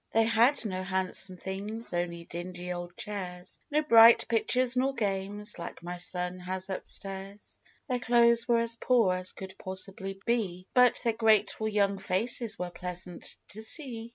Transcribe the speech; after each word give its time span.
41" 0.13 0.23
They 0.25 0.29
had 0.31 0.65
no 0.65 0.83
handsome 0.83 1.37
things; 1.37 1.93
only 1.93 2.23
dingy, 2.25 2.73
old 2.73 2.97
chairs; 2.97 3.59
No 3.69 3.83
bright 3.83 4.27
pictures 4.27 4.75
nor 4.75 4.95
games, 4.95 5.59
like 5.59 5.83
my 5.83 5.97
son 5.97 6.39
has 6.39 6.71
up 6.71 6.89
stairs; 6.89 7.59
Their 7.87 7.99
clothes 7.99 8.47
were 8.47 8.61
as 8.61 8.77
poor 8.77 9.13
as 9.13 9.31
could 9.33 9.53
possibly 9.59 10.19
he, 10.25 10.65
But 10.73 10.99
their 11.03 11.13
grateful 11.13 11.67
young 11.67 11.99
faces 11.99 12.57
were 12.57 12.71
pleasant 12.71 13.37
to 13.49 13.61
see. 13.61 14.09